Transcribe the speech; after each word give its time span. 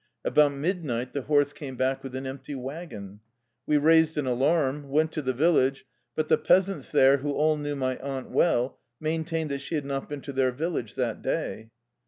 About 0.25 0.53
midnight 0.53 1.13
the 1.13 1.21
horse 1.21 1.53
came 1.53 1.75
back 1.75 2.01
with 2.03 2.15
an 2.15 2.25
empty 2.25 2.55
wagon. 2.55 3.19
We 3.67 3.77
raised 3.77 4.17
an 4.17 4.25
alarm, 4.25 4.89
went 4.89 5.11
to 5.11 5.21
the 5.21 5.31
village, 5.31 5.85
but 6.15 6.27
the 6.27 6.39
peasants 6.39 6.89
there 6.91 7.17
who 7.17 7.33
all 7.33 7.55
knew 7.55 7.75
my 7.75 7.97
aunt 7.99 8.31
well, 8.31 8.79
maintained 8.99 9.51
that 9.51 9.61
she 9.61 9.75
had 9.75 9.85
not 9.85 10.09
been 10.09 10.21
to 10.21 10.33
their 10.33 10.51
village 10.51 10.95
that 10.95 11.21
day. 11.21 11.69